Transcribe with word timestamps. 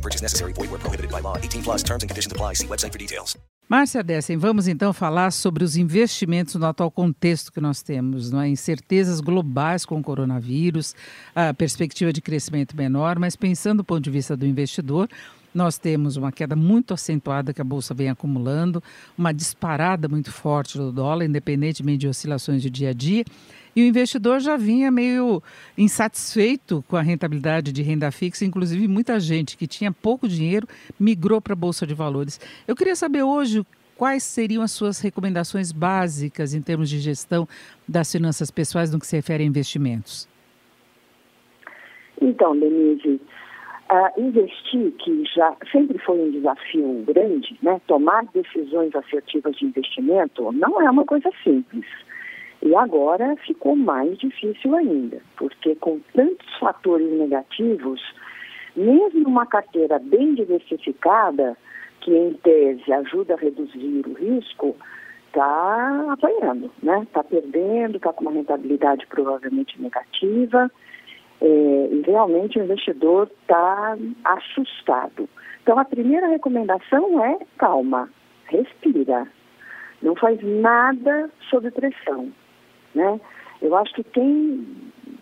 Purchase 0.00 0.22
necessary. 0.22 0.52
Void 0.52 0.70
where 0.70 0.78
prohibited 0.78 1.10
by 1.10 1.20
law. 1.20 1.36
18 1.36 1.62
plus 1.62 1.82
terms 1.82 2.02
and 2.02 2.08
conditions 2.08 2.32
apply. 2.32 2.54
See 2.54 2.66
website 2.66 2.92
for 2.92 2.98
details. 2.98 3.36
Márcia 3.70 4.02
Dessen, 4.02 4.36
vamos 4.36 4.66
então 4.66 4.92
falar 4.92 5.30
sobre 5.30 5.62
os 5.62 5.76
investimentos 5.76 6.56
no 6.56 6.66
atual 6.66 6.90
contexto 6.90 7.52
que 7.52 7.60
nós 7.60 7.80
temos, 7.80 8.28
não 8.28 8.40
é? 8.40 8.48
incertezas 8.48 9.20
globais 9.20 9.86
com 9.86 10.00
o 10.00 10.02
coronavírus, 10.02 10.92
a 11.32 11.54
perspectiva 11.54 12.12
de 12.12 12.20
crescimento 12.20 12.76
menor, 12.76 13.16
mas 13.16 13.36
pensando 13.36 13.76
do 13.76 13.84
ponto 13.84 14.00
de 14.00 14.10
vista 14.10 14.36
do 14.36 14.44
investidor, 14.44 15.08
nós 15.54 15.78
temos 15.78 16.16
uma 16.16 16.32
queda 16.32 16.56
muito 16.56 16.94
acentuada 16.94 17.54
que 17.54 17.60
a 17.60 17.64
Bolsa 17.64 17.94
vem 17.94 18.08
acumulando, 18.08 18.82
uma 19.16 19.32
disparada 19.32 20.08
muito 20.08 20.32
forte 20.32 20.76
do 20.76 20.90
dólar, 20.90 21.24
independentemente 21.24 21.98
de 21.98 22.08
oscilações 22.08 22.62
de 22.62 22.70
dia 22.70 22.90
a 22.90 22.92
dia. 22.92 23.24
E 23.74 23.82
o 23.82 23.86
investidor 23.86 24.40
já 24.40 24.56
vinha 24.56 24.90
meio 24.90 25.42
insatisfeito 25.76 26.84
com 26.88 26.96
a 26.96 27.02
rentabilidade 27.02 27.72
de 27.72 27.82
renda 27.82 28.10
fixa, 28.10 28.44
inclusive 28.44 28.86
muita 28.88 29.20
gente 29.20 29.56
que 29.56 29.66
tinha 29.66 29.92
pouco 29.92 30.28
dinheiro 30.28 30.66
migrou 30.98 31.40
para 31.40 31.52
a 31.52 31.56
Bolsa 31.56 31.86
de 31.86 31.94
Valores. 31.94 32.40
Eu 32.66 32.74
queria 32.74 32.96
saber 32.96 33.22
hoje 33.22 33.64
quais 33.96 34.22
seriam 34.22 34.62
as 34.62 34.72
suas 34.72 35.00
recomendações 35.00 35.72
básicas 35.72 36.54
em 36.54 36.62
termos 36.62 36.88
de 36.88 36.98
gestão 36.98 37.46
das 37.86 38.10
finanças 38.10 38.50
pessoais 38.50 38.90
no 38.90 38.98
que 38.98 39.06
se 39.06 39.14
refere 39.14 39.44
a 39.44 39.46
investimentos. 39.46 40.28
Então, 42.20 42.58
Denise, 42.58 43.20
uh, 43.90 44.20
investir, 44.20 44.92
que 44.92 45.24
já 45.34 45.54
sempre 45.70 45.98
foi 45.98 46.18
um 46.18 46.30
desafio 46.30 47.04
grande, 47.06 47.58
né? 47.62 47.80
tomar 47.86 48.24
decisões 48.32 48.94
assertivas 48.94 49.56
de 49.56 49.66
investimento, 49.66 50.50
não 50.52 50.80
é 50.80 50.90
uma 50.90 51.04
coisa 51.04 51.30
simples. 51.42 51.84
E 52.62 52.74
agora 52.74 53.36
ficou 53.46 53.74
mais 53.74 54.18
difícil 54.18 54.74
ainda, 54.74 55.20
porque 55.36 55.74
com 55.76 55.98
tantos 56.14 56.58
fatores 56.58 57.10
negativos, 57.10 58.00
mesmo 58.76 59.26
uma 59.28 59.46
carteira 59.46 59.98
bem 59.98 60.34
diversificada, 60.34 61.56
que 62.00 62.14
em 62.14 62.34
tese 62.34 62.92
ajuda 62.92 63.34
a 63.34 63.38
reduzir 63.38 64.04
o 64.06 64.12
risco, 64.12 64.76
está 65.26 66.12
apanhando, 66.12 66.70
né? 66.82 67.02
Está 67.02 67.22
perdendo, 67.22 67.96
está 67.96 68.12
com 68.12 68.22
uma 68.22 68.32
rentabilidade 68.32 69.06
provavelmente 69.06 69.80
negativa. 69.80 70.70
É, 71.40 71.88
e 71.92 72.02
realmente 72.04 72.58
o 72.58 72.64
investidor 72.64 73.30
está 73.40 73.96
assustado. 74.24 75.28
Então 75.62 75.78
a 75.78 75.84
primeira 75.84 76.26
recomendação 76.26 77.24
é 77.24 77.38
calma, 77.56 78.10
respira, 78.44 79.26
não 80.02 80.14
faz 80.14 80.38
nada 80.42 81.30
sob 81.48 81.70
pressão. 81.70 82.30
Né? 82.94 83.20
Eu 83.62 83.76
acho 83.76 83.94
que 83.94 84.04
quem, 84.04 84.66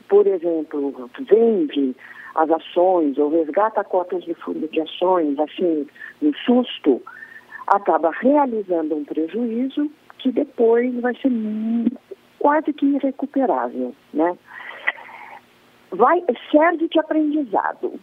por 0.08 0.27
exemplo, 0.27 1.11
vende 1.20 1.94
as 2.34 2.50
ações 2.50 3.19
ou 3.19 3.30
resgata 3.30 3.83
cotas 3.84 4.22
de 4.24 4.34
fundo 4.34 4.69
de 4.69 4.80
ações, 4.80 5.38
assim, 5.38 5.86
no 6.22 6.34
susto, 6.36 7.02
acaba 7.66 8.11
realizando 8.11 8.94
um 8.94 9.05
prejuízo 9.05 9.91
que 10.19 10.30
depois 10.30 10.94
vai 11.00 11.14
ser 11.16 11.30
quase 12.39 12.72
que 12.72 12.86
irrecuperável, 12.86 13.94
né? 14.12 14.36
Vai, 15.91 16.23
serve 16.51 16.89
de 16.89 16.98
aprendizado. 16.98 17.98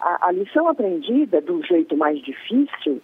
A, 0.00 0.28
a 0.28 0.32
lição 0.32 0.68
aprendida 0.68 1.40
do 1.40 1.62
jeito 1.62 1.96
mais 1.96 2.20
difícil 2.20 3.00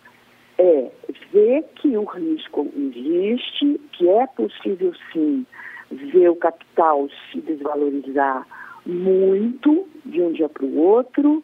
é 0.63 0.91
ver 1.33 1.65
que 1.75 1.97
o 1.97 2.05
risco 2.05 2.69
existe, 2.77 3.81
que 3.93 4.09
é 4.09 4.27
possível 4.29 4.93
sim 5.13 5.45
ver 5.91 6.31
o 6.31 6.37
capital 6.37 7.09
se 7.31 7.41
desvalorizar 7.41 8.47
muito 8.87 9.87
de 10.07 10.23
um 10.23 10.33
dia 10.33 10.49
para 10.49 10.65
o 10.65 10.79
outro, 10.79 11.43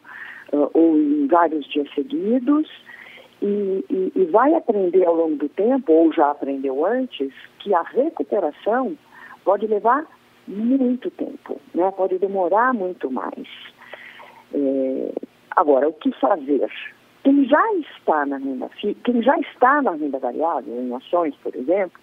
uh, 0.53 0.71
ou 0.73 0.97
em 0.97 1.27
vários 1.27 1.67
dias 1.67 1.87
seguidos, 1.93 2.67
e, 3.41 3.85
e, 3.89 4.11
e, 4.15 4.25
vai 4.25 4.53
aprender 4.53 5.05
ao 5.05 5.15
longo 5.15 5.35
do 5.35 5.49
tempo, 5.49 5.93
ou 5.93 6.11
já 6.11 6.31
aprendeu 6.31 6.85
antes, 6.85 7.31
que 7.59 7.73
a 7.73 7.81
recuperação 7.81 8.97
pode 9.45 9.65
levar 9.67 10.05
muito 10.47 11.09
tempo, 11.11 11.59
né? 11.73 11.91
pode 11.91 12.17
demorar 12.17 12.73
muito 12.73 13.09
mais. 13.09 13.47
É, 14.53 15.13
agora, 15.55 15.87
o 15.87 15.93
que 15.93 16.11
fazer? 16.19 16.69
Quem 17.29 17.45
já 17.45 17.73
está 17.75 18.25
na 18.25 18.37
renda 18.37 18.71
quem 19.03 19.21
já 19.21 19.37
está 19.37 19.83
na 19.83 19.91
renda 19.91 20.17
variável, 20.17 20.81
em 20.81 20.91
ações, 20.95 21.35
por 21.43 21.55
exemplo, 21.55 22.01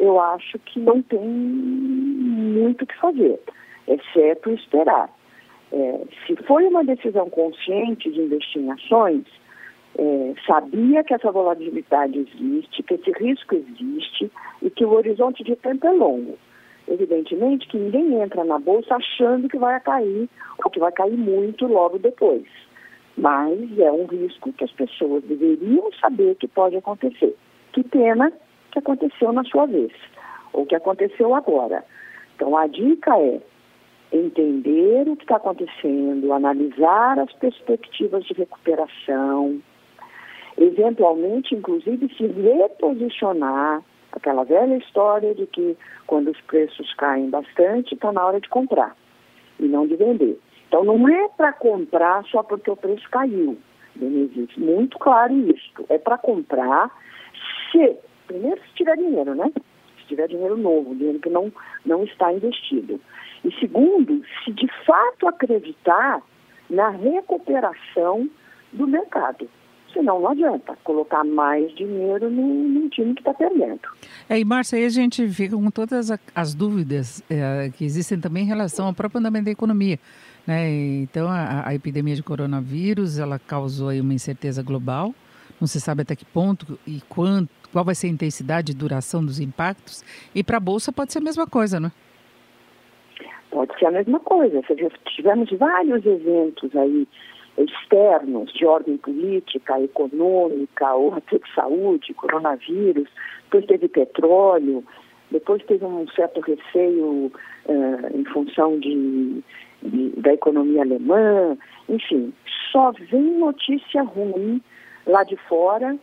eu 0.00 0.18
acho 0.18 0.58
que 0.58 0.80
não 0.80 1.00
tem 1.02 1.20
muito 1.20 2.82
o 2.82 2.86
que 2.88 2.98
fazer, 2.98 3.38
exceto 3.86 4.50
esperar. 4.50 5.08
É, 5.70 6.00
se 6.26 6.34
foi 6.48 6.66
uma 6.66 6.82
decisão 6.82 7.30
consciente 7.30 8.10
de 8.10 8.22
investir 8.22 8.60
em 8.60 8.72
ações, 8.72 9.24
é, 9.96 10.34
sabia 10.44 11.04
que 11.04 11.14
essa 11.14 11.30
volatilidade 11.30 12.18
existe, 12.18 12.82
que 12.82 12.94
esse 12.94 13.12
risco 13.22 13.54
existe 13.54 14.32
e 14.62 14.68
que 14.68 14.84
o 14.84 14.94
horizonte 14.94 15.44
de 15.44 15.54
tempo 15.54 15.86
é 15.86 15.92
longo. 15.92 16.36
Evidentemente 16.88 17.68
que 17.68 17.78
ninguém 17.78 18.20
entra 18.20 18.42
na 18.42 18.58
bolsa 18.58 18.96
achando 18.96 19.48
que 19.48 19.58
vai 19.58 19.78
cair 19.78 20.28
ou 20.64 20.70
que 20.72 20.80
vai 20.80 20.90
cair 20.90 21.16
muito 21.16 21.68
logo 21.68 22.00
depois 22.00 22.42
mas 23.20 23.78
é 23.78 23.92
um 23.92 24.06
risco 24.06 24.50
que 24.54 24.64
as 24.64 24.72
pessoas 24.72 25.22
deveriam 25.24 25.92
saber 26.00 26.36
que 26.36 26.48
pode 26.48 26.76
acontecer. 26.76 27.36
Que 27.72 27.84
pena 27.84 28.32
que 28.72 28.78
aconteceu 28.78 29.30
na 29.30 29.44
sua 29.44 29.66
vez, 29.66 29.92
ou 30.54 30.64
que 30.64 30.74
aconteceu 30.74 31.34
agora. 31.34 31.84
Então 32.34 32.56
a 32.56 32.66
dica 32.66 33.14
é 33.18 33.40
entender 34.10 35.06
o 35.06 35.16
que 35.16 35.24
está 35.24 35.36
acontecendo, 35.36 36.32
analisar 36.32 37.18
as 37.18 37.30
perspectivas 37.34 38.24
de 38.24 38.32
recuperação, 38.32 39.60
eventualmente, 40.56 41.54
inclusive, 41.54 42.08
se 42.16 42.26
reposicionar. 42.26 43.82
Aquela 44.12 44.44
velha 44.44 44.76
história 44.76 45.34
de 45.34 45.46
que 45.46 45.76
quando 46.06 46.30
os 46.30 46.40
preços 46.40 46.92
caem 46.94 47.28
bastante, 47.28 47.94
está 47.94 48.10
na 48.10 48.26
hora 48.26 48.40
de 48.40 48.48
comprar 48.48 48.96
e 49.60 49.68
não 49.68 49.86
de 49.86 49.94
vender. 49.94 50.40
Então 50.70 50.84
não 50.84 51.08
é 51.08 51.28
para 51.30 51.52
comprar 51.52 52.24
só 52.26 52.44
porque 52.44 52.70
o 52.70 52.76
preço 52.76 53.04
caiu, 53.10 53.58
Denise. 53.96 54.48
Muito 54.56 55.00
claro 55.00 55.34
isso. 55.50 55.84
É 55.88 55.98
para 55.98 56.16
comprar 56.16 56.88
se, 57.72 57.96
primeiro 58.28 58.60
se 58.60 58.74
tiver 58.76 58.96
dinheiro, 58.96 59.34
né? 59.34 59.50
Se 59.98 60.06
tiver 60.06 60.28
dinheiro 60.28 60.56
novo, 60.56 60.94
dinheiro 60.94 61.18
que 61.18 61.28
não, 61.28 61.52
não 61.84 62.04
está 62.04 62.32
investido. 62.32 63.00
E 63.44 63.52
segundo, 63.58 64.22
se 64.44 64.52
de 64.52 64.68
fato 64.86 65.26
acreditar 65.26 66.22
na 66.70 66.90
recuperação 66.90 68.30
do 68.72 68.86
mercado. 68.86 69.50
Senão 69.92 70.20
não 70.20 70.28
adianta 70.28 70.78
colocar 70.84 71.24
mais 71.24 71.74
dinheiro 71.74 72.30
num 72.30 72.88
time 72.90 73.12
que 73.12 73.22
está 73.22 73.34
perdendo. 73.34 73.80
É, 74.28 74.38
e 74.38 74.44
Márcia, 74.44 74.78
aí 74.78 74.84
a 74.84 74.88
gente 74.88 75.26
fica 75.30 75.56
com 75.56 75.68
todas 75.68 76.12
as 76.32 76.54
dúvidas 76.54 77.24
é, 77.28 77.70
que 77.76 77.84
existem 77.84 78.20
também 78.20 78.44
em 78.44 78.46
relação 78.46 78.86
ao 78.86 78.94
próprio 78.94 79.18
andamento 79.18 79.46
da 79.46 79.50
economia. 79.50 79.98
Né? 80.46 80.68
Então, 81.02 81.28
a, 81.28 81.68
a, 81.68 81.74
epidemia 81.74 82.14
de 82.14 82.22
coronavírus, 82.22 83.18
ela 83.18 83.38
causou 83.38 83.88
aí 83.88 84.00
uma 84.00 84.14
incerteza 84.14 84.62
global. 84.62 85.14
Não 85.60 85.66
se 85.66 85.80
sabe 85.80 86.02
até 86.02 86.16
que 86.16 86.24
ponto 86.24 86.78
e 86.86 87.00
quanto, 87.08 87.50
qual 87.70 87.84
vai 87.84 87.94
ser 87.94 88.06
a 88.06 88.10
intensidade 88.10 88.72
e 88.72 88.74
duração 88.74 89.24
dos 89.24 89.40
impactos. 89.40 90.02
E 90.34 90.42
para 90.42 90.56
a 90.56 90.60
Bolsa 90.60 90.92
pode 90.92 91.12
ser 91.12 91.18
a 91.18 91.22
mesma 91.22 91.46
coisa, 91.46 91.78
não 91.78 91.88
é? 91.88 91.92
Pode 93.50 93.78
ser 93.78 93.86
a 93.86 93.90
mesma 93.90 94.20
coisa. 94.20 94.62
Tivemos 95.14 95.50
vários 95.50 96.06
eventos 96.06 96.74
aí 96.76 97.06
externos 97.58 98.52
de 98.54 98.64
ordem 98.64 98.96
política, 98.96 99.80
econômica, 99.80 100.94
ou 100.94 101.14
até 101.14 101.36
de 101.36 101.54
saúde, 101.54 102.14
coronavírus, 102.14 103.08
depois 103.44 103.66
teve 103.66 103.88
petróleo, 103.88 104.84
depois 105.30 105.62
teve 105.64 105.84
um 105.84 106.08
certo 106.08 106.40
receio 106.40 107.30
uh, 107.66 108.16
em 108.16 108.24
função 108.26 108.78
de 108.78 108.94
de, 108.94 109.42
da 109.82 110.34
economia 110.34 110.82
alemã, 110.82 111.56
enfim, 111.88 112.32
só 112.70 112.92
vem 112.92 113.38
notícia 113.38 114.02
ruim 114.02 114.62
lá 115.06 115.24
de 115.24 115.36
fora. 115.36 115.96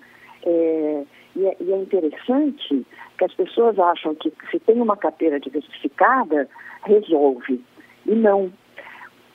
É, 0.44 1.04
e, 1.36 1.46
é, 1.46 1.58
e, 1.60 1.72
é, 1.72 1.78
interessante 1.78 2.86
que 3.18 3.26
as 3.26 3.34
pessoas 3.34 3.78
acham 3.78 4.16
que 4.16 4.32
se 4.50 4.60
tem 4.60 4.82
uma 4.82 4.98
carteira 4.98 5.40
diversificada, 5.40 6.50
resolve. 6.84 7.64
E 8.06 8.16
não. 8.16 8.52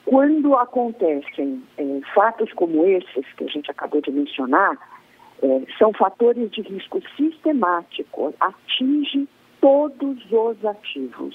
Quando 0.05 0.56
acontecem 0.56 1.62
é, 1.79 2.00
fatos 2.15 2.53
como 2.55 2.85
esses 2.85 3.27
que 3.37 3.44
a 3.44 3.49
gente 3.49 3.71
acabou 3.71 4.00
de 4.00 4.11
mencionar, 4.11 4.77
É, 5.44 5.49
são 5.77 5.93
fatores 5.93 6.49
de 6.53 6.62
risco 6.62 7.03
sistemático, 7.17 8.33
atinge 8.39 9.27
todos 9.61 10.19
os 10.31 10.65
ativos. 10.65 11.35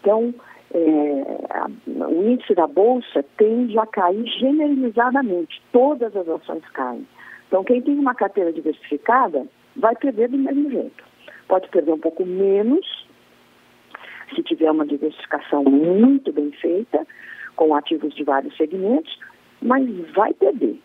Então, 0.00 0.34
é, 0.74 2.04
o 2.04 2.22
índice 2.28 2.54
da 2.54 2.66
Bolsa 2.66 3.24
tende 3.36 3.78
a 3.78 3.86
cair 3.86 4.26
generalizadamente, 4.26 5.62
todas 5.72 6.14
as 6.16 6.28
ações 6.28 6.64
caem. 6.72 7.06
Então, 7.48 7.62
quem 7.64 7.80
tem 7.80 7.98
uma 7.98 8.14
carteira 8.14 8.52
diversificada 8.52 9.46
vai 9.76 9.94
perder 9.94 10.28
do 10.28 10.38
mesmo 10.38 10.70
jeito. 10.70 11.04
Pode 11.48 11.68
perder 11.68 11.92
um 11.92 11.98
pouco 11.98 12.24
menos, 12.26 13.06
se 14.34 14.42
tiver 14.42 14.70
uma 14.70 14.84
diversificação 14.86 15.62
muito 15.64 16.32
bem 16.32 16.50
feita, 16.52 17.06
com 17.54 17.74
ativos 17.74 18.14
de 18.14 18.24
vários 18.24 18.56
segmentos, 18.56 19.18
mas 19.62 19.86
vai 20.14 20.34
perder. 20.34 20.78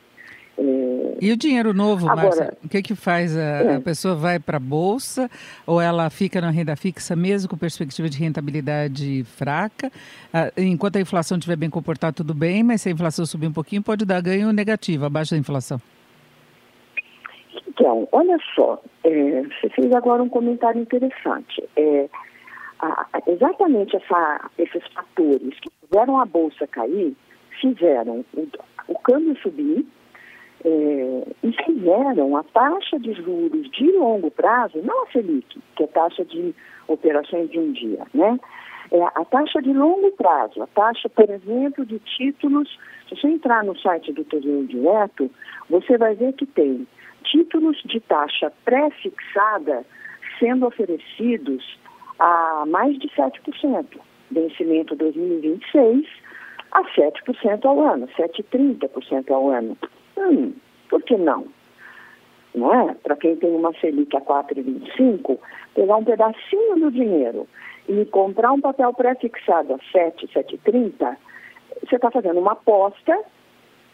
É... 0.57 1.17
E 1.21 1.31
o 1.31 1.37
dinheiro 1.37 1.73
novo, 1.73 2.09
Agora, 2.09 2.25
Márcia, 2.25 2.57
o 2.63 2.67
que 2.69 2.81
que 2.81 2.95
faz? 2.95 3.37
A, 3.37 3.41
é. 3.41 3.75
a 3.75 3.81
pessoa 3.81 4.15
vai 4.15 4.39
para 4.39 4.57
a 4.57 4.59
Bolsa 4.59 5.29
ou 5.65 5.79
ela 5.79 6.09
fica 6.09 6.41
na 6.41 6.49
renda 6.49 6.75
fixa 6.75 7.15
mesmo 7.15 7.49
com 7.49 7.57
perspectiva 7.57 8.09
de 8.09 8.17
rentabilidade 8.17 9.23
fraca? 9.23 9.91
Ah, 10.33 10.51
enquanto 10.57 10.95
a 10.95 11.01
inflação 11.01 11.37
estiver 11.37 11.55
bem 11.55 11.69
comportada, 11.69 12.13
tudo 12.13 12.33
bem, 12.33 12.63
mas 12.63 12.81
se 12.81 12.89
a 12.89 12.91
inflação 12.91 13.25
subir 13.25 13.47
um 13.47 13.53
pouquinho, 13.53 13.83
pode 13.83 14.05
dar 14.05 14.21
ganho 14.21 14.51
negativo, 14.51 15.05
abaixo 15.05 15.31
da 15.31 15.37
inflação. 15.37 15.79
Então, 17.67 18.07
olha 18.11 18.37
só, 18.55 18.81
é, 19.03 19.43
você 19.43 19.69
fez 19.69 19.91
agora 19.93 20.21
um 20.21 20.29
comentário 20.29 20.81
interessante. 20.81 21.63
É, 21.75 22.09
a, 22.79 23.07
exatamente 23.27 23.95
essa, 23.95 24.49
esses 24.57 24.83
fatores 24.93 25.59
que 25.59 25.69
fizeram 25.81 26.19
a 26.19 26.25
Bolsa 26.25 26.67
cair, 26.67 27.15
fizeram 27.59 28.25
o, 28.33 28.47
o 28.87 28.99
câmbio 28.99 29.37
subir, 29.41 29.85
é, 30.63 31.23
e 31.43 31.51
fizeram 31.63 32.37
a 32.37 32.43
taxa 32.43 32.99
de 32.99 33.13
juros 33.13 33.69
de 33.71 33.91
longo 33.91 34.29
prazo, 34.29 34.79
não 34.83 35.03
a 35.03 35.07
Selic, 35.11 35.59
que 35.75 35.83
é 35.83 35.87
taxa 35.87 36.23
de 36.25 36.53
operações 36.87 37.49
de 37.49 37.59
um 37.59 37.71
dia, 37.71 38.05
né? 38.13 38.39
É 38.91 39.01
a 39.03 39.25
taxa 39.25 39.61
de 39.61 39.71
longo 39.71 40.11
prazo, 40.11 40.61
a 40.61 40.67
taxa, 40.67 41.07
por 41.07 41.29
exemplo, 41.29 41.85
de 41.85 41.97
títulos. 41.99 42.69
Se 43.07 43.15
você 43.15 43.27
entrar 43.27 43.63
no 43.63 43.77
site 43.79 44.11
do 44.11 44.23
Tesouro 44.25 44.67
Direto, 44.67 45.31
você 45.69 45.97
vai 45.97 46.13
ver 46.13 46.33
que 46.33 46.45
tem 46.45 46.85
títulos 47.23 47.81
de 47.85 48.01
taxa 48.01 48.51
pré-fixada 48.65 49.85
sendo 50.39 50.67
oferecidos 50.67 51.79
a 52.19 52.65
mais 52.67 52.97
de 52.99 53.07
7%, 53.09 53.85
vencimento 54.29 54.95
2026 54.95 56.05
a 56.71 56.83
7% 56.83 57.65
ao 57.65 57.81
ano, 57.81 58.07
7,30% 58.17 59.31
ao 59.31 59.49
ano. 59.49 59.77
Hum, 60.21 60.53
por 60.89 61.01
que 61.03 61.17
não? 61.17 61.45
Não 62.53 62.73
é? 62.73 62.93
Para 62.95 63.15
quem 63.15 63.35
tem 63.37 63.49
uma 63.49 63.73
Selic 63.79 64.15
a 64.15 64.21
4,25, 64.21 65.39
pegar 65.73 65.95
um 65.95 66.03
pedacinho 66.03 66.79
do 66.79 66.91
dinheiro 66.91 67.47
e 67.87 68.05
comprar 68.05 68.51
um 68.51 68.61
papel 68.61 68.93
pré-fixado 68.93 69.73
a 69.73 69.79
7, 69.91 70.27
7,30, 70.27 71.17
você 71.81 71.95
está 71.95 72.11
fazendo 72.11 72.39
uma 72.39 72.51
aposta 72.51 73.17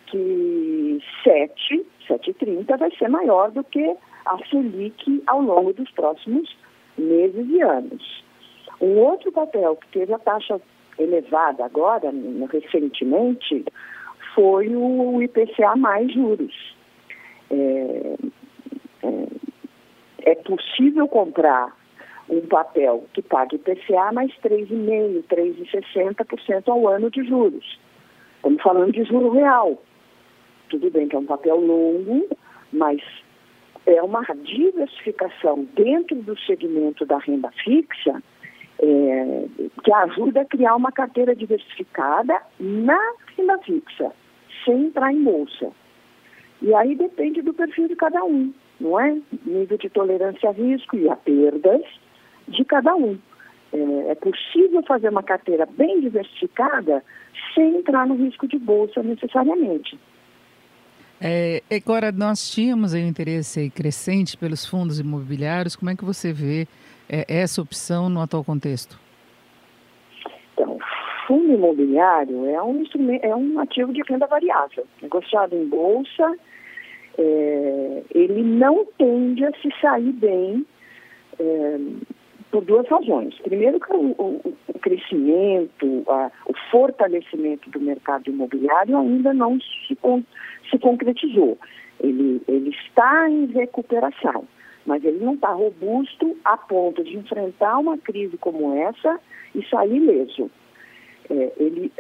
que 0.07 0.99
7, 1.23 1.85
7,30 2.09 2.77
vai 2.77 2.91
ser 2.97 3.09
maior 3.09 3.51
do 3.51 3.63
que 3.63 3.95
a 4.25 4.37
Selic 4.49 5.23
ao 5.27 5.41
longo 5.41 5.73
dos 5.73 5.89
próximos 5.91 6.55
meses 6.97 7.47
e 7.49 7.61
anos. 7.61 8.23
Um 8.81 8.97
outro 8.97 9.31
papel 9.31 9.75
que 9.75 9.87
teve 9.99 10.13
a 10.13 10.19
taxa 10.19 10.59
elevada 10.99 11.65
agora, 11.65 12.11
recentemente, 12.51 13.65
foi 14.37 14.67
o 14.75 15.19
IPCA 15.19 15.75
mais 15.75 16.13
juros. 16.13 16.53
É, 17.49 18.15
é, 19.01 20.31
é 20.31 20.35
possível 20.35 21.07
comprar 21.07 21.75
um 22.29 22.41
papel 22.41 23.05
que 23.13 23.23
pague 23.23 23.55
IPCA 23.55 24.11
mais 24.11 24.31
3,5%, 24.43 25.23
3,60% 25.27 26.67
ao 26.67 26.87
ano 26.87 27.09
de 27.09 27.23
juros. 27.23 27.79
Estamos 28.35 28.61
falando 28.61 28.91
de 28.91 29.03
juro 29.05 29.31
real. 29.31 29.81
Tudo 30.69 30.91
bem 30.91 31.07
que 31.07 31.15
é 31.15 31.19
um 31.19 31.25
papel 31.25 31.59
longo, 31.59 32.27
mas 32.71 33.01
é 33.87 34.03
uma 34.03 34.21
diversificação 34.21 35.67
dentro 35.73 36.15
do 36.17 36.37
segmento 36.41 37.07
da 37.07 37.17
renda 37.17 37.49
fixa 37.63 38.21
é, 38.79 39.45
que 39.83 39.91
ajuda 39.91 40.41
a 40.41 40.45
criar 40.45 40.75
uma 40.75 40.91
carteira 40.91 41.35
diversificada 41.35 42.39
na 42.59 42.99
renda 43.35 43.57
fixa 43.59 44.13
sem 44.67 44.87
entrar 44.87 45.13
em 45.13 45.23
bolsa. 45.23 45.71
E 46.61 46.73
aí 46.73 46.95
depende 46.95 47.41
do 47.41 47.53
perfil 47.53 47.87
de 47.87 47.95
cada 47.95 48.23
um, 48.23 48.53
não 48.79 48.99
é? 48.99 49.17
Nível 49.45 49.77
de 49.77 49.89
tolerância 49.89 50.49
a 50.49 50.51
risco 50.51 50.97
e 50.97 51.09
a 51.09 51.15
perdas 51.15 51.81
de 52.47 52.65
cada 52.65 52.95
um. 52.95 53.17
É, 53.71 54.11
é 54.11 54.15
possível 54.15 54.83
fazer 54.83 55.09
uma 55.09 55.23
carteira 55.23 55.65
bem 55.65 56.01
diversificada 56.01 57.03
sem 57.53 57.77
entrar 57.77 58.05
no 58.05 58.15
risco 58.15 58.47
de 58.47 58.57
bolsa 58.57 59.01
necessariamente. 59.03 59.97
É, 61.19 61.63
agora, 61.71 62.11
nós 62.11 62.49
tínhamos 62.49 62.93
um 62.93 62.97
interesse 62.97 63.69
crescente 63.71 64.37
pelos 64.37 64.65
fundos 64.65 64.99
imobiliários. 64.99 65.75
Como 65.75 65.89
é 65.89 65.95
que 65.95 66.05
você 66.05 66.31
vê 66.31 66.67
é, 67.09 67.25
essa 67.27 67.61
opção 67.61 68.09
no 68.09 68.21
atual 68.21 68.43
contexto? 68.43 68.99
Fundo 71.27 71.53
imobiliário 71.53 72.45
é 72.45 72.63
um, 72.63 72.83
é 73.21 73.35
um 73.35 73.59
ativo 73.59 73.91
de 73.91 74.01
renda 74.09 74.25
variável, 74.25 74.87
negociado 75.01 75.53
em 75.53 75.67
bolsa, 75.67 76.35
é, 77.17 78.03
ele 78.15 78.41
não 78.43 78.85
tende 78.97 79.43
a 79.43 79.51
se 79.53 79.69
sair 79.81 80.13
bem 80.13 80.65
é, 81.37 81.77
por 82.49 82.63
duas 82.63 82.87
razões. 82.87 83.37
Primeiro, 83.39 83.79
que 83.79 83.93
o, 83.93 84.11
o, 84.17 84.79
crescimento, 84.79 86.03
a, 86.07 86.31
o 86.45 86.53
fortalecimento 86.71 87.69
do 87.71 87.81
mercado 87.81 88.29
imobiliário 88.29 88.97
ainda 88.97 89.33
não 89.33 89.59
se, 89.59 89.97
se 90.69 90.79
concretizou. 90.79 91.57
Ele, 91.99 92.41
ele 92.47 92.69
está 92.69 93.29
em 93.29 93.47
recuperação, 93.47 94.47
mas 94.85 95.03
ele 95.03 95.23
não 95.23 95.33
está 95.33 95.51
robusto 95.51 96.37
a 96.45 96.55
ponto 96.55 97.03
de 97.03 97.17
enfrentar 97.17 97.79
uma 97.79 97.97
crise 97.97 98.37
como 98.37 98.73
essa 98.77 99.19
e 99.53 99.65
sair 99.67 99.97
ileso 99.97 100.49
é, 101.29 101.53
ele 101.57 101.91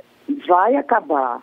vai 0.47 0.75
acabar 0.75 1.41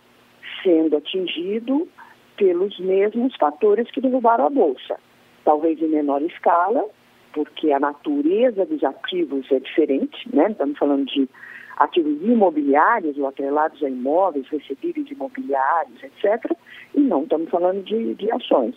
sendo 0.62 0.96
atingido 0.96 1.88
pelos 2.36 2.78
mesmos 2.78 3.34
fatores 3.36 3.90
que 3.90 4.00
derrubaram 4.00 4.46
a 4.46 4.50
Bolsa. 4.50 4.98
Talvez 5.44 5.80
em 5.80 5.88
menor 5.88 6.22
escala, 6.22 6.84
porque 7.32 7.72
a 7.72 7.80
natureza 7.80 8.64
dos 8.66 8.82
ativos 8.82 9.50
é 9.50 9.60
diferente, 9.60 10.28
né? 10.34 10.50
Estamos 10.50 10.78
falando 10.78 11.04
de 11.06 11.28
ativos 11.76 12.22
imobiliários 12.22 13.18
ou 13.18 13.26
atrelados 13.26 13.82
a 13.82 13.88
imóveis, 13.88 14.48
recebíveis 14.48 15.10
imobiliários, 15.10 16.02
etc. 16.02 16.52
E 16.94 17.00
não 17.00 17.24
estamos 17.24 17.50
falando 17.50 17.82
de, 17.82 18.14
de 18.14 18.30
ações. 18.32 18.76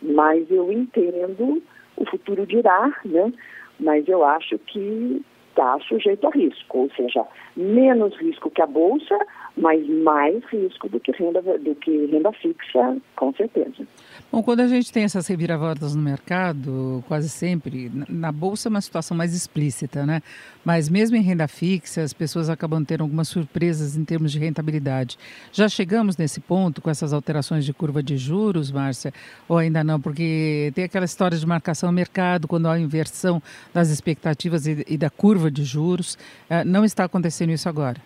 Mas 0.00 0.50
eu 0.50 0.70
entendo, 0.70 1.62
o 1.96 2.06
futuro 2.06 2.46
dirá, 2.46 2.92
né? 3.04 3.32
Mas 3.78 4.08
eu 4.08 4.24
acho 4.24 4.58
que 4.58 5.22
está 5.56 5.78
sujeito 5.88 6.26
a 6.28 6.30
risco, 6.30 6.78
ou 6.78 6.90
seja, 6.90 7.24
menos 7.56 8.14
risco 8.18 8.50
que 8.50 8.60
a 8.60 8.66
bolsa, 8.66 9.18
mas 9.56 9.88
mais 9.88 10.44
risco 10.44 10.88
do 10.88 11.00
que 11.00 11.12
renda, 11.12 11.40
do 11.40 11.74
que 11.76 12.06
renda 12.06 12.30
fixa, 12.32 12.96
com 13.16 13.32
certeza. 13.32 13.86
Bom, 14.30 14.42
quando 14.42 14.60
a 14.60 14.68
gente 14.68 14.92
tem 14.92 15.04
essas 15.04 15.26
reviravoltas 15.26 15.94
no 15.94 16.02
mercado, 16.02 17.02
quase 17.08 17.28
sempre, 17.28 17.90
na 18.08 18.30
bolsa 18.30 18.68
é 18.68 18.70
uma 18.70 18.80
situação 18.80 19.16
mais 19.16 19.34
explícita, 19.34 20.04
né? 20.04 20.20
Mas 20.62 20.88
mesmo 20.90 21.16
em 21.16 21.22
renda 21.22 21.48
fixa, 21.48 22.02
as 22.02 22.12
pessoas 22.12 22.50
acabam 22.50 22.84
tendo 22.84 23.02
algumas 23.02 23.28
surpresas 23.28 23.96
em 23.96 24.04
termos 24.04 24.30
de 24.30 24.38
rentabilidade. 24.38 25.16
Já 25.52 25.68
chegamos 25.68 26.18
nesse 26.18 26.40
ponto 26.40 26.82
com 26.82 26.90
essas 26.90 27.12
alterações 27.12 27.64
de 27.64 27.72
curva 27.72 28.02
de 28.02 28.18
juros, 28.18 28.70
Márcia, 28.70 29.12
ou 29.48 29.56
ainda 29.56 29.82
não? 29.82 29.98
Porque 29.98 30.70
tem 30.74 30.84
aquela 30.84 31.06
história 31.06 31.38
de 31.38 31.46
marcação 31.46 31.90
mercado, 31.90 32.46
quando 32.46 32.68
há 32.68 32.78
inversão 32.78 33.42
das 33.72 33.88
expectativas 33.88 34.66
e, 34.66 34.84
e 34.86 34.98
da 34.98 35.08
curva 35.08 35.50
de 35.50 35.64
juros. 35.64 36.18
Eh, 36.50 36.64
não 36.64 36.84
está 36.84 37.04
acontecendo 37.04 37.52
isso 37.52 37.68
agora? 37.68 38.00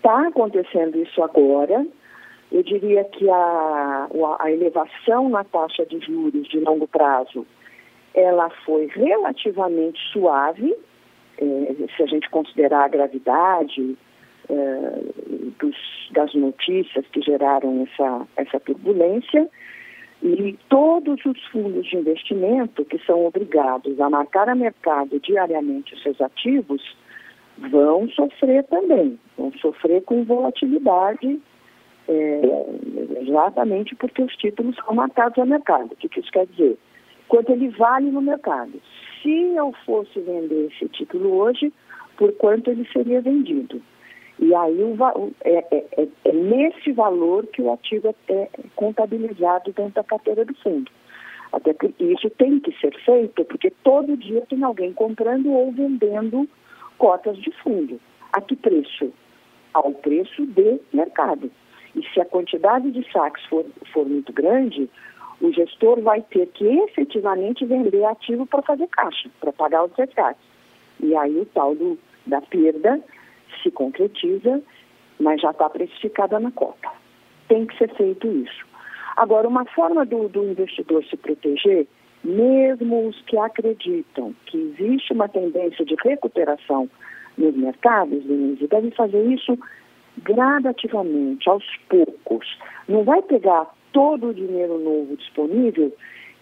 Está 0.00 0.28
acontecendo 0.28 0.96
isso 0.96 1.22
agora. 1.22 1.86
Eu 2.50 2.62
diria 2.62 3.04
que 3.04 3.28
a, 3.28 4.08
a 4.40 4.50
elevação 4.50 5.28
na 5.28 5.44
taxa 5.44 5.84
de 5.84 6.00
juros 6.00 6.48
de 6.48 6.58
longo 6.58 6.88
prazo, 6.88 7.46
ela 8.14 8.48
foi 8.64 8.86
relativamente 8.86 10.00
suave, 10.10 10.74
eh, 11.36 11.74
se 11.94 12.02
a 12.02 12.06
gente 12.06 12.30
considerar 12.30 12.84
a 12.84 12.88
gravidade 12.88 13.94
eh, 14.48 15.02
dos, 15.58 15.76
das 16.12 16.32
notícias 16.34 17.04
que 17.08 17.20
geraram 17.20 17.86
essa, 17.86 18.26
essa 18.36 18.58
turbulência. 18.58 19.50
E 20.22 20.58
todos 20.70 21.22
os 21.26 21.44
fundos 21.48 21.86
de 21.86 21.96
investimento 21.98 22.86
que 22.86 22.98
são 23.04 23.26
obrigados 23.26 24.00
a 24.00 24.08
marcar 24.08 24.48
a 24.48 24.54
mercado 24.54 25.20
diariamente 25.20 25.92
os 25.92 26.02
seus 26.02 26.18
ativos 26.22 26.82
vão 27.68 28.08
sofrer 28.10 28.64
também, 28.64 29.18
vão 29.36 29.52
sofrer 29.54 30.02
com 30.02 30.24
volatilidade 30.24 31.40
É, 32.08 32.40
exatamente 33.20 33.94
porque 33.94 34.20
os 34.20 34.34
títulos 34.34 34.74
são 34.76 34.94
marcados 34.94 35.38
ao 35.38 35.46
mercado. 35.46 35.92
O 35.92 35.96
que, 35.96 36.18
isso 36.18 36.32
quer 36.32 36.46
dizer? 36.46 36.76
Quanto 37.28 37.52
ele 37.52 37.68
vale 37.68 38.10
no 38.10 38.20
mercado. 38.20 38.72
Se 39.22 39.54
eu 39.54 39.72
fosse 39.86 40.18
vender 40.18 40.72
esse 40.72 40.88
título 40.88 41.34
hoje, 41.36 41.72
por 42.16 42.32
quanto 42.32 42.68
ele 42.68 42.84
seria 42.92 43.20
vendido. 43.20 43.80
E 44.40 44.52
aí 44.54 44.82
o, 44.82 44.96
é, 45.44 45.64
é, 45.70 45.84
é, 45.98 46.08
é, 46.24 46.32
nesse 46.32 46.90
valor 46.90 47.46
que 47.46 47.62
o 47.62 47.72
ativo 47.72 48.14
é 48.26 48.48
contabilizado 48.74 49.72
dentro 49.72 49.94
da 49.94 50.02
carteira 50.02 50.44
do 50.44 50.54
fundo. 50.54 50.90
Até 51.52 51.74
que 51.74 51.94
isso 52.00 52.28
tem 52.30 52.58
que 52.58 52.72
ser 52.80 52.94
feito 53.04 53.44
porque 53.44 53.70
todo 53.84 54.16
dia 54.16 54.40
tem 54.48 54.64
alguém 54.64 54.92
comprando 54.94 55.52
ou 55.52 55.70
vendendo 55.70 56.48
cotas 57.00 57.38
de 57.38 57.50
fundo. 57.62 57.98
A 58.32 58.40
que 58.42 58.54
preço? 58.54 59.10
Ao 59.72 59.90
preço 59.90 60.46
de 60.46 60.78
mercado. 60.92 61.50
E 61.96 62.06
se 62.12 62.20
a 62.20 62.24
quantidade 62.24 62.90
de 62.92 63.10
saques 63.10 63.44
for, 63.46 63.64
for 63.92 64.06
muito 64.06 64.32
grande, 64.32 64.88
o 65.40 65.50
gestor 65.50 66.00
vai 66.02 66.20
ter 66.20 66.46
que 66.48 66.64
efetivamente 66.64 67.64
vender 67.64 68.04
ativo 68.04 68.46
para 68.46 68.62
fazer 68.62 68.86
caixa, 68.88 69.30
para 69.40 69.52
pagar 69.52 69.84
os 69.84 69.92
resgates. 69.94 70.42
E 71.02 71.16
aí 71.16 71.40
o 71.40 71.46
tal 71.46 71.74
do, 71.74 71.98
da 72.26 72.42
perda 72.42 73.00
se 73.62 73.70
concretiza, 73.70 74.62
mas 75.18 75.40
já 75.40 75.50
está 75.50 75.70
precificada 75.70 76.38
na 76.38 76.50
cota. 76.52 76.90
Tem 77.48 77.66
que 77.66 77.76
ser 77.78 77.92
feito 77.94 78.28
isso. 78.28 78.66
Agora, 79.16 79.48
uma 79.48 79.64
forma 79.64 80.04
do, 80.04 80.28
do 80.28 80.44
investidor 80.44 81.02
se 81.04 81.16
proteger, 81.16 81.86
mesmo 82.22 83.08
os 83.08 83.20
que 83.22 83.36
acreditam 83.38 84.34
que 84.46 84.56
existe 84.56 85.12
uma 85.12 85.28
tendência 85.28 85.84
de 85.84 85.94
recuperação 86.02 86.88
nos 87.38 87.54
mercados, 87.56 88.22
Denise, 88.24 88.66
devem 88.66 88.90
fazer 88.90 89.24
isso 89.26 89.58
gradativamente, 90.18 91.48
aos 91.48 91.64
poucos. 91.88 92.58
Não 92.88 93.04
vai 93.04 93.22
pegar 93.22 93.72
todo 93.92 94.28
o 94.28 94.34
dinheiro 94.34 94.78
novo 94.78 95.16
disponível, 95.16 95.94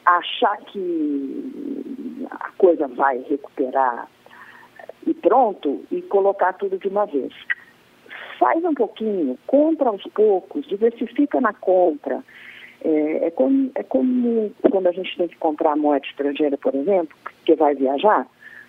achar 0.04 0.56
que 0.58 2.24
a 2.30 2.50
coisa 2.56 2.88
vai 2.88 3.18
recuperar 3.28 4.08
e 5.06 5.14
pronto, 5.14 5.84
e 5.90 6.02
colocar 6.02 6.54
tudo 6.54 6.78
de 6.78 6.88
uma 6.88 7.06
vez. 7.06 7.32
Faz 8.38 8.62
um 8.64 8.74
pouquinho, 8.74 9.38
compra 9.46 9.88
aos 9.88 10.02
poucos, 10.14 10.66
diversifica 10.66 11.40
na 11.40 11.52
compra. 11.52 12.22
É, 12.84 13.26
é, 13.26 13.30
como, 13.30 13.70
é 13.74 13.82
como 13.82 14.52
quando 14.70 14.86
a 14.86 14.92
gente 14.92 15.16
tem 15.16 15.28
que 15.28 15.36
comprar 15.36 15.76
moeda 15.76 16.06
estrangeira, 16.06 16.56
por 16.56 16.74
exemplo, 16.74 17.16
que 17.44 17.54
vai 17.56 17.74
viajar, 17.74 18.26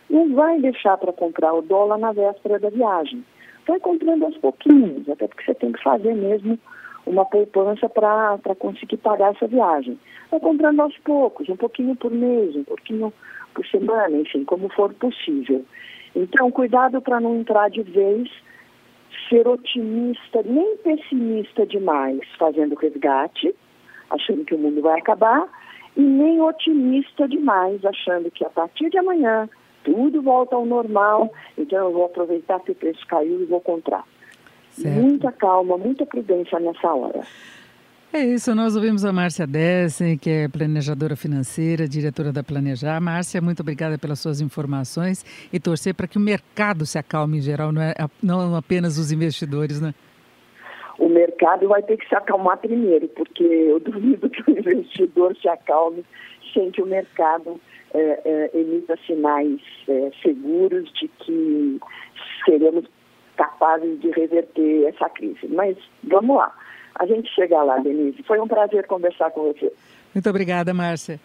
não 0.09 0.33
vai 0.33 0.59
deixar 0.59 0.97
para 0.97 1.13
comprar 1.13 1.53
o 1.53 1.61
dólar 1.61 1.97
na 1.97 2.11
véspera 2.11 2.59
da 2.59 2.69
viagem. 2.69 3.23
Vai 3.67 3.79
comprando 3.79 4.25
aos 4.25 4.37
pouquinhos, 4.37 5.07
até 5.07 5.27
porque 5.27 5.45
você 5.45 5.53
tem 5.53 5.71
que 5.71 5.83
fazer 5.83 6.15
mesmo 6.15 6.57
uma 7.05 7.25
poupança 7.25 7.87
para 7.87 8.55
conseguir 8.57 8.97
pagar 8.97 9.33
essa 9.35 9.47
viagem. 9.47 9.99
Vai 10.31 10.39
comprando 10.39 10.79
aos 10.79 10.97
poucos, 10.99 11.47
um 11.49 11.55
pouquinho 11.55 11.95
por 11.95 12.11
mês, 12.11 12.55
um 12.55 12.63
pouquinho 12.63 13.13
por 13.53 13.65
semana, 13.67 14.17
enfim, 14.17 14.43
como 14.43 14.69
for 14.69 14.93
possível. 14.93 15.63
Então, 16.15 16.51
cuidado 16.51 17.01
para 17.01 17.19
não 17.19 17.35
entrar 17.39 17.69
de 17.69 17.83
vez, 17.83 18.29
ser 19.27 19.47
otimista, 19.47 20.41
nem 20.43 20.77
pessimista 20.77 21.65
demais, 21.65 22.21
fazendo 22.37 22.75
resgate, 22.75 23.55
achando 24.09 24.45
que 24.45 24.55
o 24.55 24.57
mundo 24.57 24.81
vai 24.81 24.99
acabar, 24.99 25.47
e 25.95 26.01
nem 26.01 26.41
otimista 26.41 27.27
demais, 27.27 27.83
achando 27.83 28.31
que 28.31 28.45
a 28.45 28.49
partir 28.49 28.89
de 28.89 28.97
amanhã 28.97 29.49
tudo 29.83 30.21
volta 30.21 30.55
ao 30.55 30.65
normal, 30.65 31.31
então 31.57 31.87
eu 31.87 31.91
vou 31.91 32.05
aproveitar 32.05 32.59
que 32.59 32.71
o 32.71 32.75
preço 32.75 33.05
caiu 33.07 33.41
e 33.41 33.45
vou 33.45 33.61
comprar. 33.61 34.03
Certo. 34.71 35.01
Muita 35.01 35.31
calma, 35.31 35.77
muita 35.77 36.05
prudência 36.05 36.59
nessa 36.59 36.93
hora. 36.93 37.21
É 38.11 38.25
isso, 38.25 38.55
nós 38.55 38.75
ouvimos 38.75 39.05
a 39.05 39.13
Márcia 39.13 39.45
Dessen, 39.45 40.17
que 40.17 40.29
é 40.31 40.47
planejadora 40.47 41.15
financeira, 41.15 41.87
diretora 41.87 42.31
da 42.31 42.43
Planejar. 42.43 42.99
Márcia, 42.99 43.39
muito 43.39 43.59
obrigada 43.59 43.99
pelas 43.99 44.19
suas 44.19 44.41
informações 44.41 45.23
e 45.53 45.59
torcer 45.59 45.93
para 45.93 46.07
que 46.07 46.17
o 46.17 46.21
mercado 46.21 46.87
se 46.87 46.97
acalme 46.97 47.37
em 47.37 47.41
geral, 47.41 47.71
não, 47.71 47.81
é, 47.81 47.93
não 48.21 48.55
apenas 48.55 48.97
os 48.97 49.11
investidores, 49.11 49.79
né? 49.79 49.93
Mercado 51.39 51.69
vai 51.69 51.81
ter 51.81 51.97
que 51.97 52.07
se 52.07 52.15
acalmar 52.15 52.57
primeiro, 52.57 53.07
porque 53.09 53.43
eu 53.43 53.79
duvido 53.79 54.29
que 54.29 54.51
o 54.51 54.59
investidor 54.59 55.35
se 55.37 55.47
acalme 55.47 56.03
sem 56.53 56.69
que 56.71 56.81
o 56.81 56.85
mercado 56.85 57.59
é, 57.93 58.21
é, 58.25 58.59
emita 58.59 58.97
sinais 59.07 59.61
é, 59.87 60.11
seguros 60.21 60.91
de 60.93 61.07
que 61.07 61.79
seremos 62.43 62.85
capazes 63.37 63.99
de 64.01 64.11
reverter 64.11 64.87
essa 64.87 65.09
crise. 65.09 65.47
Mas 65.47 65.77
vamos 66.03 66.35
lá 66.35 66.53
a 66.95 67.05
gente 67.05 67.29
chegar 67.33 67.63
lá, 67.63 67.77
Denise. 67.77 68.21
Foi 68.23 68.39
um 68.39 68.47
prazer 68.47 68.85
conversar 68.87 69.31
com 69.31 69.53
você. 69.53 69.71
Muito 70.13 70.29
obrigada, 70.29 70.73
Márcia. 70.73 71.19